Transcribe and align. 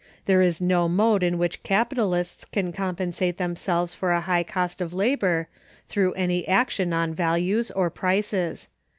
There 0.25 0.41
is 0.41 0.59
no 0.59 0.89
mode 0.89 1.21
in 1.21 1.37
which 1.37 1.61
capitalists 1.61 2.43
can 2.45 2.73
compensate 2.73 3.37
themselves 3.37 3.93
for 3.93 4.11
a 4.13 4.21
high 4.21 4.41
cost 4.41 4.81
of 4.81 4.93
labor, 4.95 5.47
through 5.89 6.13
any 6.13 6.47
action 6.47 6.91
on 6.91 7.13
values 7.13 7.69
or 7.69 7.91
prices. 7.91 8.67